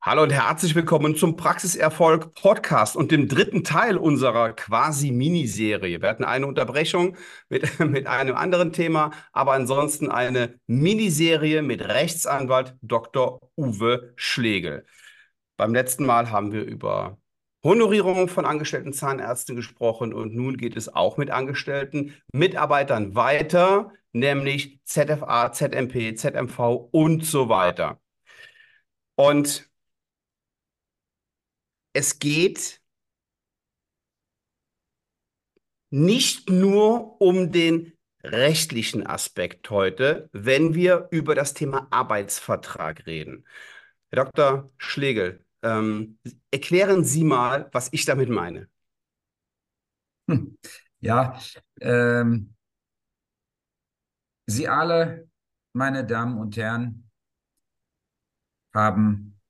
[0.00, 6.00] Hallo und herzlich willkommen zum Praxiserfolg Podcast und dem dritten Teil unserer quasi Miniserie.
[6.00, 7.16] Wir hatten eine Unterbrechung
[7.48, 13.40] mit, mit einem anderen Thema, aber ansonsten eine Miniserie mit Rechtsanwalt Dr.
[13.56, 14.86] Uwe Schlegel.
[15.56, 17.18] Beim letzten Mal haben wir über
[17.64, 24.78] Honorierung von angestellten Zahnärzten gesprochen und nun geht es auch mit angestellten Mitarbeitern weiter, nämlich
[24.84, 28.00] ZFA, ZMP, ZMV und so weiter.
[29.16, 29.67] Und
[31.98, 32.80] es geht
[35.90, 43.44] nicht nur um den rechtlichen Aspekt heute, wenn wir über das Thema Arbeitsvertrag reden.
[44.10, 44.70] Herr Dr.
[44.76, 46.20] Schlegel, ähm,
[46.52, 48.68] erklären Sie mal, was ich damit meine.
[50.28, 50.56] Hm.
[51.00, 51.40] Ja,
[51.80, 52.54] ähm,
[54.46, 55.28] Sie alle,
[55.72, 57.10] meine Damen und Herren,
[58.72, 59.40] haben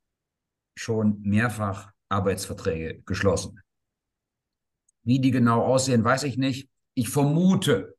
[0.75, 3.61] schon mehrfach Arbeitsverträge geschlossen.
[5.03, 6.69] Wie die genau aussehen, weiß ich nicht.
[6.95, 7.97] Ich vermute,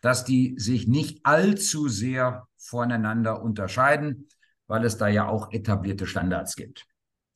[0.00, 4.28] dass die sich nicht allzu sehr voneinander unterscheiden,
[4.66, 6.86] weil es da ja auch etablierte Standards gibt.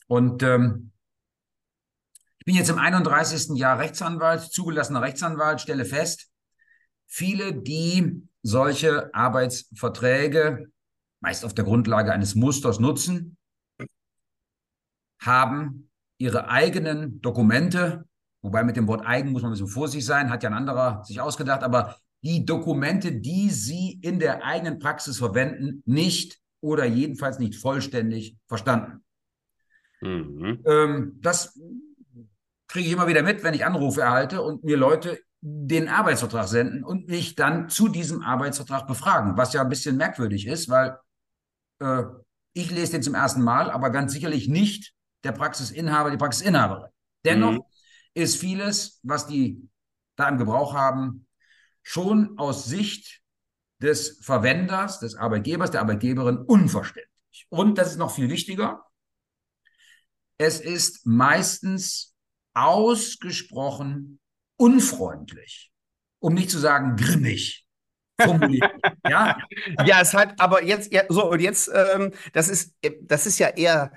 [0.07, 0.93] Und ähm,
[2.39, 3.57] ich bin jetzt im 31.
[3.57, 6.31] Jahr Rechtsanwalt, zugelassener Rechtsanwalt, stelle fest,
[7.07, 10.71] viele, die solche Arbeitsverträge
[11.21, 13.37] meist auf der Grundlage eines Musters nutzen,
[15.21, 18.05] haben ihre eigenen Dokumente,
[18.43, 21.05] wobei mit dem Wort eigen muss man ein bisschen vorsichtig sein, hat ja ein anderer
[21.05, 27.39] sich ausgedacht, aber die Dokumente, die sie in der eigenen Praxis verwenden, nicht oder jedenfalls
[27.39, 29.03] nicht vollständig verstanden.
[30.01, 30.63] Mhm.
[30.67, 31.59] Ähm, das
[32.69, 36.85] kriege ich immer wieder mit, wenn ich Anrufe erhalte und mir Leute den Arbeitsvertrag senden
[36.85, 40.99] und mich dann zu diesem Arbeitsvertrag befragen, was ja ein bisschen merkwürdig ist, weil
[41.81, 42.03] äh,
[42.53, 46.91] ich lese den zum ersten Mal, aber ganz sicherlich nicht der Praxisinhaber, die Praxisinhaberin.
[47.25, 47.63] Dennoch mhm.
[48.15, 49.69] ist vieles, was die
[50.17, 51.27] da im Gebrauch haben,
[51.83, 53.21] schon aus Sicht
[53.81, 57.47] des Verwenders, des Arbeitgebers, der Arbeitgeberin unverständlich.
[57.49, 58.85] Und das ist noch viel wichtiger.
[60.39, 62.15] Es ist meistens
[62.55, 64.21] ausgesprochen
[64.57, 65.73] unfreundlich,
[66.19, 67.67] um nicht zu sagen grimmig
[69.09, 69.37] ja?
[69.85, 73.49] ja, es hat aber jetzt, ja, so, und jetzt, ähm, das ist, das ist ja
[73.49, 73.93] eher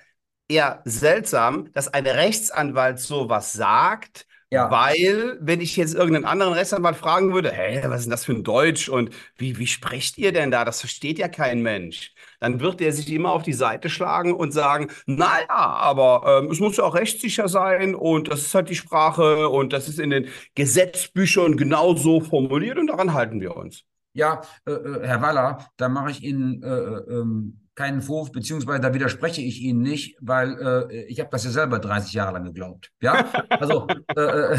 [0.48, 4.70] eher seltsam, dass ein Rechtsanwalt sowas sagt, ja.
[4.70, 8.34] Weil, wenn ich jetzt irgendeinen anderen Rechtsanwalt fragen würde, hä, was ist denn das für
[8.34, 10.64] ein Deutsch und wie, wie sprecht ihr denn da?
[10.64, 12.14] Das versteht ja kein Mensch.
[12.40, 16.60] Dann wird er sich immer auf die Seite schlagen und sagen, naja, aber ähm, es
[16.60, 20.12] muss ja auch rechtssicher sein und das ist halt die Sprache und das ist in
[20.12, 23.86] den Gesetzbüchern genauso formuliert und daran halten wir uns.
[24.14, 28.82] Ja, äh, äh Herr Waller, da mache ich Ihnen äh, äh ähm keinen Vorwurf, beziehungsweise
[28.82, 32.46] da widerspreche ich Ihnen nicht, weil äh, ich habe das ja selber 30 Jahre lang
[32.46, 32.92] geglaubt.
[33.02, 34.58] Ja, also äh, äh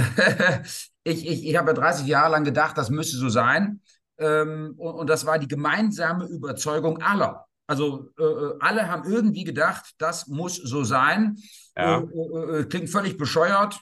[1.04, 3.80] ich, ich, ich habe ja 30 Jahre lang gedacht, das müsste so sein.
[4.18, 7.46] Ähm, und, und, das war die gemeinsame Überzeugung aller.
[7.66, 11.36] Also äh, äh alle haben irgendwie gedacht, das muss so sein.
[11.76, 11.98] Ja.
[12.00, 13.80] Äh, klingt völlig bescheuert,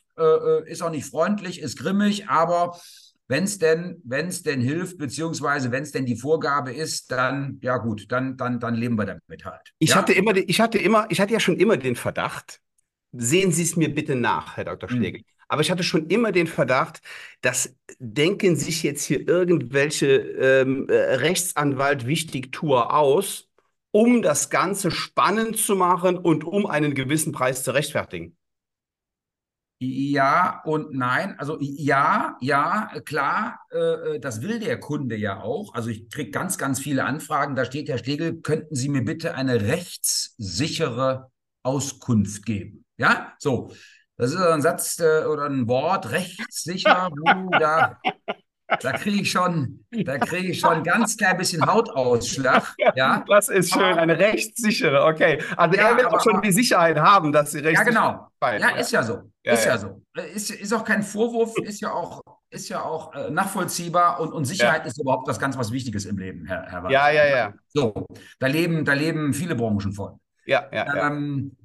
[0.66, 2.76] ist auch nicht freundlich, ist grimmig, aber
[3.28, 7.58] wenn es denn, wenn es denn hilft, beziehungsweise wenn es denn die Vorgabe ist, dann,
[7.62, 9.72] ja gut, dann, dann, dann leben wir damit halt.
[9.78, 9.96] Ich ja?
[9.96, 12.60] hatte immer, ich hatte immer, ich hatte ja schon immer den Verdacht,
[13.12, 14.88] sehen Sie es mir bitte nach, Herr Dr.
[14.88, 14.96] Hm.
[14.96, 15.20] Schlegel.
[15.20, 15.26] Mhm.
[15.48, 17.02] Aber ich hatte schon immer den Verdacht,
[17.42, 23.50] dass denken sich jetzt hier irgendwelche ähm, äh, Rechtsanwalt-Wichtigtour aus,
[23.90, 28.34] um das Ganze spannend zu machen und um einen gewissen Preis zu rechtfertigen.
[29.82, 31.38] Ja und nein.
[31.38, 35.74] Also ja, ja, klar, äh, das will der Kunde ja auch.
[35.74, 37.56] Also ich kriege ganz, ganz viele Anfragen.
[37.56, 41.30] Da steht, Herr Stegel, könnten Sie mir bitte eine rechtssichere
[41.62, 42.84] Auskunft geben?
[42.96, 43.72] Ja, so.
[44.16, 47.10] Das ist ein Satz äh, oder ein Wort, rechtssicher.
[47.10, 47.98] Uh, da,
[48.80, 52.74] da kriege ich schon, da kriege ich schon ganz klein bisschen Hautausschlag.
[52.94, 55.04] Ja, das ist schön, eine rechtssichere.
[55.04, 57.78] Okay, also ja, er will auch schon die Sicherheit haben, dass sie recht.
[57.78, 58.28] Ja, genau.
[58.42, 59.30] Ja, ist ja so.
[59.44, 60.02] Ja, ist ja, ja, so.
[60.34, 62.20] Ist, ist auch kein Vorwurf, ist ja auch,
[62.50, 64.88] ist ja auch äh, nachvollziehbar und, und Sicherheit ja.
[64.88, 67.54] ist überhaupt was ganz was Wichtiges im Leben, Herr, Herr Ja, ja, ja.
[67.68, 68.06] So,
[68.38, 70.20] da leben, da leben viele Branchen von.
[70.44, 71.56] Ja, ja, ähm,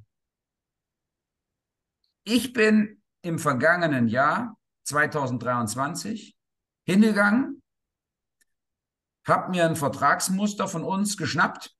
[2.24, 6.37] Ich bin im vergangenen Jahr 2023
[6.88, 7.62] hingegangen,
[9.26, 11.76] habe mir ein Vertragsmuster von uns geschnappt,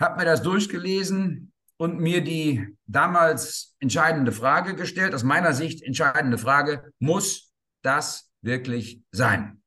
[0.00, 6.36] habe mir das durchgelesen und mir die damals entscheidende Frage gestellt, aus meiner Sicht entscheidende
[6.36, 7.52] Frage, muss
[7.82, 9.62] das wirklich sein?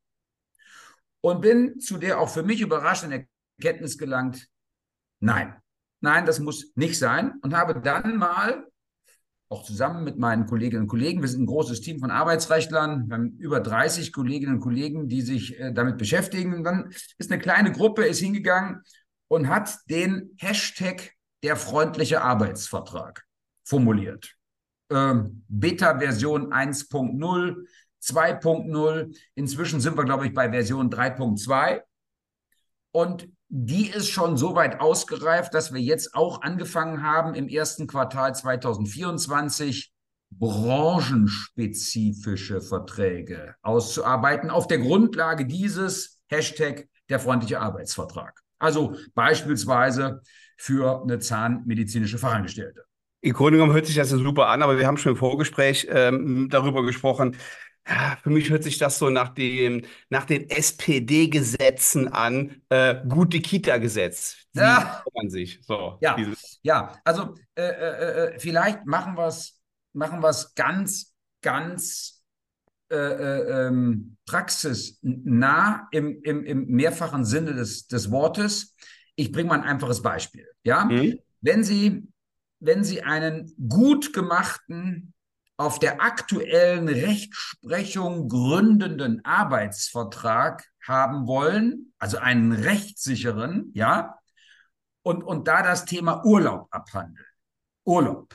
[1.21, 4.49] Und bin zu der auch für mich überraschenden Erkenntnis gelangt,
[5.21, 5.61] nein,
[6.01, 7.39] nein, das muss nicht sein.
[7.41, 8.67] Und habe dann mal,
[9.49, 13.15] auch zusammen mit meinen Kolleginnen und Kollegen, wir sind ein großes Team von Arbeitsrechtlern, wir
[13.15, 16.53] haben über 30 Kolleginnen und Kollegen, die sich äh, damit beschäftigen.
[16.53, 18.83] Und dann ist eine kleine Gruppe, ist hingegangen
[19.27, 21.13] und hat den Hashtag
[21.43, 23.25] der freundliche Arbeitsvertrag
[23.63, 24.35] formuliert.
[24.91, 27.65] Ähm, Beta-Version 1.0,
[28.03, 29.17] 2.0.
[29.35, 31.81] Inzwischen sind wir, glaube ich, bei Version 3.2.
[32.91, 37.87] Und die ist schon so weit ausgereift, dass wir jetzt auch angefangen haben, im ersten
[37.87, 39.91] Quartal 2024
[40.31, 48.39] branchenspezifische Verträge auszuarbeiten auf der Grundlage dieses Hashtag der freundliche Arbeitsvertrag.
[48.59, 50.21] Also beispielsweise
[50.57, 52.83] für eine zahnmedizinische Fachangestellte.
[53.21, 56.47] Im Grunde genommen hört sich das super an, aber wir haben schon im Vorgespräch ähm,
[56.49, 57.35] darüber gesprochen.
[58.21, 62.61] Für mich hört sich das so nach, dem, nach den SPD-Gesetzen an.
[62.69, 64.37] Äh, gute Kita-Gesetz.
[64.53, 65.03] Ja.
[65.13, 65.59] man sich.
[65.63, 66.17] So, ja,
[66.61, 69.59] ja, also äh, äh, äh, vielleicht machen wir es
[69.93, 70.21] machen
[70.55, 72.23] ganz, ganz
[72.91, 78.75] äh, äh, ähm, praxisnah im, im, im mehrfachen Sinne des, des Wortes.
[79.15, 80.47] Ich bringe mal ein einfaches Beispiel.
[80.63, 80.85] Ja?
[80.85, 81.19] Mhm.
[81.41, 82.07] Wenn Sie
[82.59, 85.13] wenn Sie einen gut gemachten,
[85.59, 94.15] auf der aktuellen Rechtsprechung gründenden Arbeitsvertrag haben wollen, also einen rechtssicheren, ja,
[95.01, 97.25] und, und da das Thema Urlaub abhandeln.
[97.83, 98.33] Urlaub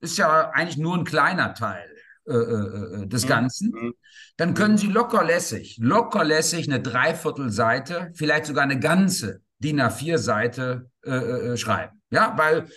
[0.00, 1.88] ist ja eigentlich nur ein kleiner Teil
[2.26, 3.28] äh, äh, äh des mhm.
[3.28, 3.70] Ganzen.
[3.70, 3.94] Mhm.
[4.36, 11.52] Dann können Sie lockerlässig, lockerlässig eine Dreiviertelseite, vielleicht sogar eine ganze DIN A4-Seite äh, äh,
[11.52, 12.02] äh, schreiben.
[12.10, 12.68] Ja, weil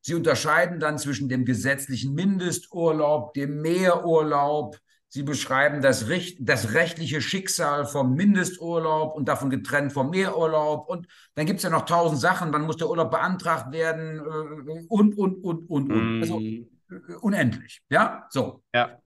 [0.00, 4.78] Sie unterscheiden dann zwischen dem gesetzlichen Mindesturlaub, dem Mehrurlaub.
[5.10, 10.88] Sie beschreiben das, Recht, das rechtliche Schicksal vom Mindesturlaub und davon getrennt vom Mehrurlaub.
[10.88, 12.52] Und dann gibt es ja noch tausend Sachen.
[12.52, 16.20] Dann muss der Urlaub beantragt werden äh, und, und, und, und, und.
[16.20, 16.68] Also mm.
[16.90, 17.82] äh, unendlich.
[17.88, 18.62] Ja, so.
[18.74, 19.00] Ja.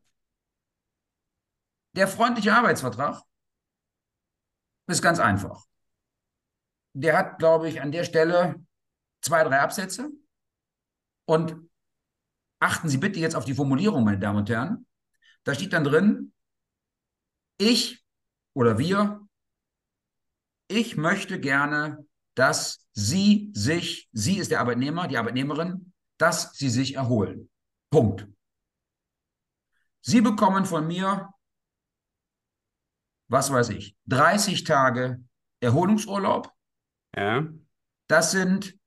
[1.94, 3.22] Der freundliche Arbeitsvertrag
[4.88, 5.64] ist ganz einfach.
[6.94, 8.56] Der hat, glaube ich, an der Stelle
[9.20, 10.10] zwei, drei Absätze.
[11.32, 11.56] Und
[12.61, 14.87] achten Sie bitte jetzt auf die Formulierung, meine Damen und Herren.
[15.44, 16.34] Da steht dann drin,
[17.56, 18.05] ich
[18.52, 19.26] oder wir,
[20.69, 26.96] ich möchte gerne, dass Sie sich, Sie ist der Arbeitnehmer, die Arbeitnehmerin, dass Sie sich
[26.96, 27.49] erholen.
[27.88, 28.29] Punkt.
[30.02, 31.32] Sie bekommen von mir,
[33.29, 35.25] was weiß ich, 30 Tage
[35.61, 36.52] Erholungsurlaub.
[37.17, 37.49] Ja.
[38.06, 38.79] Das sind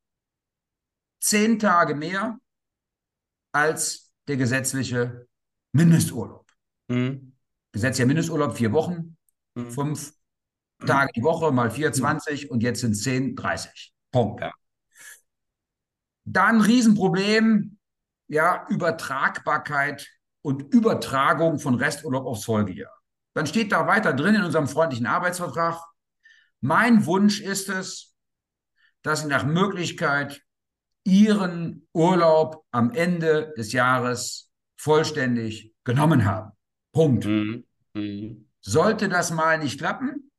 [1.26, 2.40] zehn Tage mehr
[3.52, 5.28] als der gesetzliche
[5.72, 6.46] Mindesturlaub.
[6.88, 7.34] Mhm.
[7.72, 9.18] Gesetzlicher Mindesturlaub vier Wochen,
[9.56, 9.72] mhm.
[9.72, 10.14] fünf
[10.86, 12.52] Tage die Woche mal 24 mhm.
[12.52, 13.94] und jetzt sind es 10, 30.
[14.12, 14.42] Punkt.
[14.42, 14.54] Ja.
[16.26, 17.78] Dann Riesenproblem,
[18.28, 20.08] ja, Übertragbarkeit
[20.42, 22.94] und Übertragung von Resturlaub aufs Folgejahr.
[23.34, 25.82] Dann steht da weiter drin in unserem freundlichen Arbeitsvertrag,
[26.62, 28.16] mein Wunsch ist es,
[29.02, 30.45] dass Sie nach Möglichkeit
[31.06, 36.52] ihren Urlaub am Ende des Jahres vollständig genommen haben.
[36.92, 37.26] Punkt.
[37.26, 37.64] Mhm.
[37.94, 38.50] Mhm.
[38.60, 40.32] Sollte das mal nicht klappen,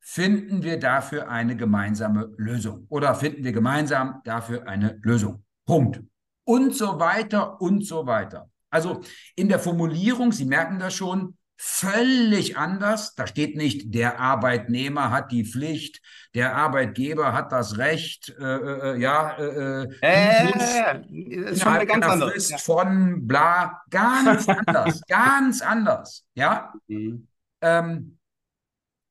[0.00, 5.44] finden wir dafür eine gemeinsame Lösung oder finden wir gemeinsam dafür eine Lösung.
[5.66, 6.02] Punkt.
[6.44, 8.50] Und so weiter und so weiter.
[8.70, 9.02] Also
[9.36, 13.14] in der Formulierung, Sie merken das schon, völlig anders.
[13.14, 16.02] Da steht nicht, der Arbeitnehmer hat die Pflicht,
[16.34, 21.86] der Arbeitgeber hat das Recht, äh, äh, äh ja, äh, äh, äh ist schon eine
[21.86, 22.58] ganz andere Frist ja.
[22.58, 26.72] von bla, ganz anders, ganz anders, ja.
[26.88, 27.28] Mhm.
[27.60, 28.18] Ähm,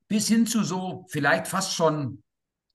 [0.10, 2.22] bis hin zu so vielleicht fast schon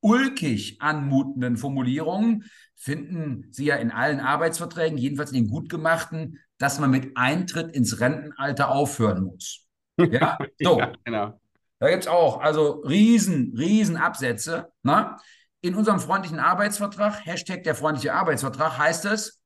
[0.00, 2.44] ulkig anmutenden Formulierungen
[2.76, 7.76] finden Sie ja in allen Arbeitsverträgen, jedenfalls in den gut gemachten, dass man mit Eintritt
[7.76, 9.65] ins Rentenalter aufhören muss.
[10.10, 10.78] Ja, so.
[10.78, 11.40] ja, genau.
[11.78, 14.72] Da gibt es auch also riesen, riesen Absätze.
[14.82, 15.16] Ne?
[15.60, 19.40] In unserem freundlichen Arbeitsvertrag, Hashtag der freundliche Arbeitsvertrag, heißt es,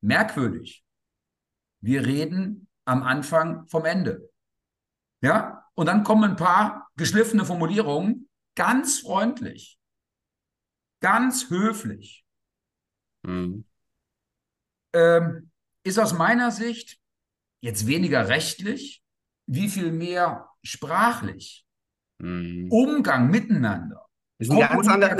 [0.00, 0.84] merkwürdig,
[1.80, 4.28] wir reden am Anfang vom Ende.
[5.22, 9.78] Ja, und dann kommen ein paar geschliffene Formulierungen, ganz freundlich,
[11.00, 12.24] ganz höflich.
[13.22, 13.64] Mhm.
[14.94, 15.50] Ähm,
[15.84, 17.00] ist aus meiner Sicht
[17.60, 19.01] jetzt weniger rechtlich,
[19.54, 21.64] wie viel mehr sprachlich.
[22.18, 22.68] Mhm.
[22.70, 24.06] Umgang miteinander.
[24.38, 25.16] Ist ein ganz anderer,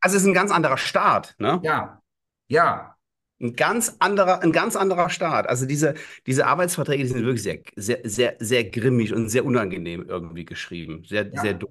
[0.00, 1.60] also es ist ein ganz anderer Staat, ne?
[1.62, 2.00] Ja,
[2.48, 2.94] ja.
[3.40, 5.48] Ein ganz anderer, ein ganz anderer Staat.
[5.48, 5.94] Also diese,
[6.26, 11.04] diese Arbeitsverträge, die sind wirklich sehr, sehr, sehr, sehr grimmig und sehr unangenehm irgendwie geschrieben.
[11.04, 11.40] Sehr, ja.
[11.40, 11.70] sehr doof.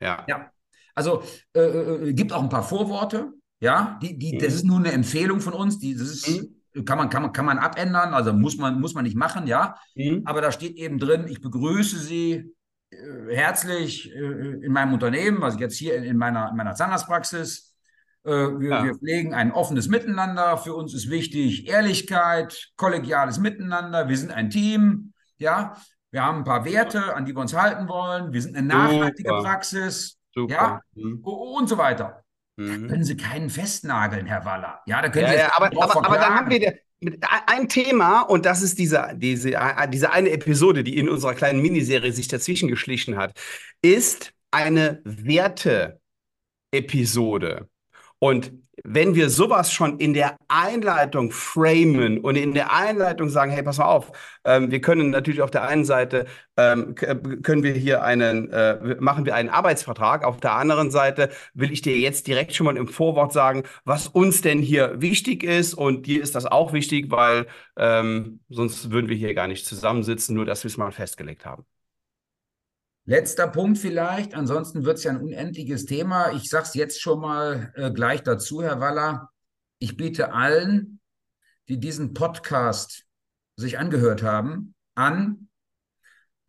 [0.00, 0.24] Ja.
[0.28, 0.50] Ja.
[0.94, 1.22] Also
[1.54, 3.32] äh, äh, gibt auch ein paar Vorworte.
[3.60, 5.78] Ja, die, die, das ist nur eine Empfehlung von uns.
[5.78, 6.55] Die, das ist, mhm.
[6.84, 9.76] Kann, man, kann, man, kann man abändern, also muss man, muss man nicht machen, ja.
[9.94, 10.22] Mhm.
[10.24, 12.54] Aber da steht eben drin, ich begrüße Sie
[12.90, 12.96] äh,
[13.34, 17.74] herzlich äh, in meinem Unternehmen, also jetzt hier in, in meiner, in meiner Zahnarztpraxis.
[18.24, 18.84] Äh, wir, ja.
[18.84, 20.58] wir pflegen ein offenes Miteinander.
[20.58, 24.08] Für uns ist wichtig Ehrlichkeit, kollegiales Miteinander.
[24.08, 25.76] Wir sind ein Team, ja.
[26.10, 28.32] Wir haben ein paar Werte, an die wir uns halten wollen.
[28.32, 29.42] Wir sind eine nachhaltige Super.
[29.42, 30.18] Praxis.
[30.32, 30.54] Super.
[30.54, 31.20] Ja, mhm.
[31.22, 32.24] und so weiter.
[32.56, 32.82] Mhm.
[32.82, 34.80] Da können Sie keinen festnageln, Herr Waller.
[34.86, 36.78] Ja, da können ja, Sie ja, aber, aber, aber dann haben wir
[37.46, 39.52] ein Thema, und das ist diese, diese,
[39.90, 43.38] diese eine Episode, die in unserer kleinen Miniserie sich dazwischen geschlichen hat,
[43.82, 47.68] ist eine Werte-Episode.
[48.18, 48.52] Und
[48.84, 53.78] wenn wir sowas schon in der Einleitung framen und in der Einleitung sagen, hey, pass
[53.78, 54.12] mal auf,
[54.44, 59.24] ähm, wir können natürlich auf der einen Seite, ähm, können wir hier einen, äh, machen
[59.24, 62.88] wir einen Arbeitsvertrag, auf der anderen Seite will ich dir jetzt direkt schon mal im
[62.88, 67.46] Vorwort sagen, was uns denn hier wichtig ist und dir ist das auch wichtig, weil
[67.76, 71.64] ähm, sonst würden wir hier gar nicht zusammensitzen, nur dass wir es mal festgelegt haben.
[73.08, 76.32] Letzter Punkt vielleicht, ansonsten wird es ja ein unendliches Thema.
[76.32, 79.30] Ich sage es jetzt schon mal äh, gleich dazu, Herr Waller.
[79.78, 80.98] Ich biete allen,
[81.68, 83.04] die diesen Podcast
[83.54, 85.50] sich angehört haben, an,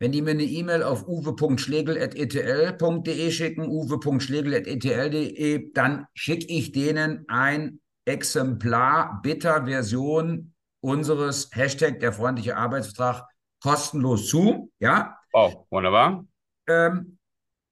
[0.00, 9.20] wenn die mir eine E-Mail auf uwe.schlegel.etl.de schicken, uwe.schlegel.etl.de, dann schicke ich denen ein Exemplar
[9.22, 13.28] Beta-Version unseres Hashtag der freundliche Arbeitsvertrag
[13.62, 14.72] kostenlos zu.
[14.80, 15.16] Ja.
[15.32, 16.24] Oh, wunderbar.
[16.68, 17.18] Ähm,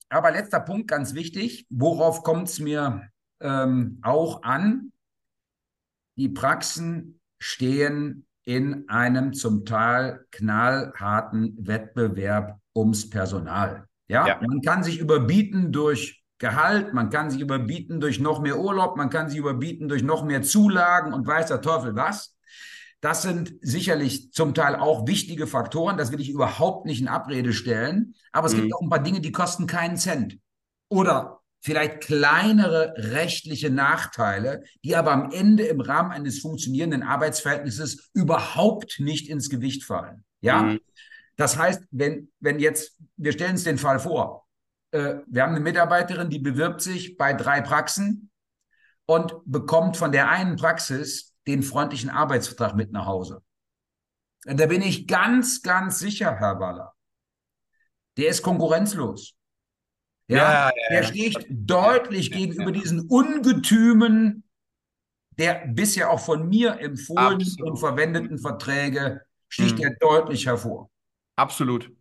[0.08, 3.08] aber letzter Punkt, ganz wichtig, worauf kommt es mir
[3.40, 4.92] ähm, auch an?
[6.16, 13.86] Die Praxen stehen in einem zum Teil knallharten Wettbewerb ums Personal.
[14.08, 14.26] Ja?
[14.26, 18.96] ja, man kann sich überbieten durch Gehalt, man kann sich überbieten durch noch mehr Urlaub,
[18.96, 22.35] man kann sich überbieten durch noch mehr Zulagen und weiß der Teufel was.
[23.00, 25.96] Das sind sicherlich zum Teil auch wichtige Faktoren.
[25.96, 28.14] Das will ich überhaupt nicht in Abrede stellen.
[28.32, 28.62] Aber es mhm.
[28.62, 30.38] gibt auch ein paar Dinge, die kosten keinen Cent.
[30.88, 39.00] Oder vielleicht kleinere rechtliche Nachteile, die aber am Ende im Rahmen eines funktionierenden Arbeitsverhältnisses überhaupt
[39.00, 40.24] nicht ins Gewicht fallen.
[40.40, 40.62] Ja.
[40.62, 40.80] Mhm.
[41.36, 44.46] Das heißt, wenn, wenn jetzt, wir stellen uns den Fall vor,
[44.92, 48.30] äh, wir haben eine Mitarbeiterin, die bewirbt sich bei drei Praxen
[49.04, 53.42] und bekommt von der einen Praxis den freundlichen Arbeitsvertrag mit nach Hause.
[54.46, 56.94] Und da bin ich ganz, ganz sicher, Herr Waller.
[58.16, 59.34] Der ist konkurrenzlos.
[60.28, 64.42] Ja, ja, ja der sticht deutlich gegenüber diesen Ungetümen
[65.38, 67.70] der bisher auch von mir empfohlenen Absolut.
[67.70, 69.84] und verwendeten Verträge, sticht mhm.
[69.84, 70.90] er deutlich hervor.
[71.36, 71.92] Absolut.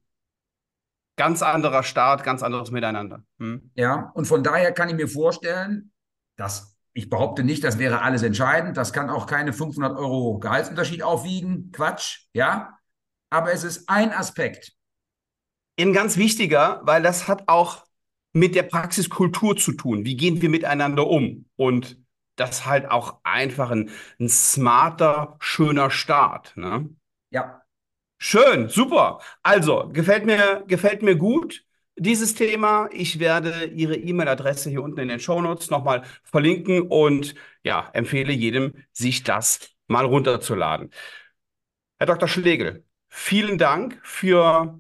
[1.17, 3.23] Ganz anderer Start, ganz anderes Miteinander.
[3.37, 3.71] Mhm.
[3.75, 5.91] Ja, und von daher kann ich mir vorstellen,
[6.37, 8.77] dass ich behaupte nicht, das wäre alles entscheidend.
[8.77, 11.71] Das kann auch keine 500 Euro Gehaltsunterschied aufwiegen.
[11.73, 12.79] Quatsch, ja.
[13.29, 14.71] Aber es ist ein Aspekt.
[15.77, 17.85] Ein ganz wichtiger, weil das hat auch
[18.31, 20.05] mit der Praxiskultur zu tun.
[20.05, 21.49] Wie gehen wir miteinander um?
[21.57, 21.97] Und
[22.37, 26.55] das halt auch einfach ein, ein smarter, schöner Start.
[26.55, 26.89] Ne?
[27.29, 27.61] Ja.
[28.17, 29.19] Schön, super.
[29.43, 31.64] Also, gefällt mir, gefällt mir gut
[31.97, 32.89] dieses Thema.
[32.91, 38.33] Ich werde Ihre E-Mail-Adresse hier unten in den Show Notes nochmal verlinken und ja, empfehle
[38.33, 40.91] jedem, sich das mal runterzuladen.
[41.97, 42.27] Herr Dr.
[42.27, 44.79] Schlegel, vielen Dank für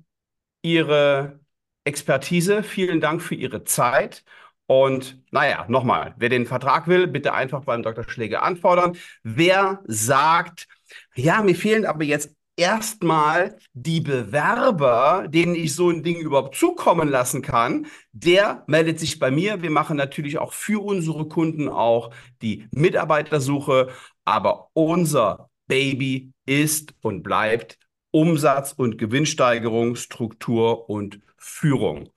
[0.61, 1.39] Ihre
[1.85, 4.23] Expertise, vielen Dank für Ihre Zeit.
[4.67, 8.03] Und naja, nochmal, wer den Vertrag will, bitte einfach beim Dr.
[8.09, 8.97] Schlegel anfordern.
[9.21, 10.67] Wer sagt,
[11.13, 17.09] ja, mir fehlen aber jetzt erstmal die Bewerber, denen ich so ein Ding überhaupt zukommen
[17.09, 19.61] lassen kann, der meldet sich bei mir.
[19.61, 23.89] Wir machen natürlich auch für unsere Kunden auch die Mitarbeitersuche,
[24.23, 27.77] aber unser Baby ist und bleibt
[28.11, 32.09] Umsatz- und Gewinnsteigerung, Struktur und Führung.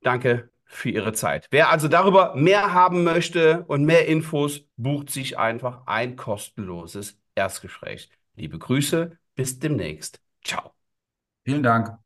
[0.00, 1.46] Danke für Ihre Zeit.
[1.50, 8.10] Wer also darüber mehr haben möchte und mehr Infos, bucht sich einfach ein kostenloses Erstgespräch.
[8.36, 10.20] Liebe Grüße, bis demnächst.
[10.44, 10.72] Ciao.
[11.44, 11.98] Vielen Dank.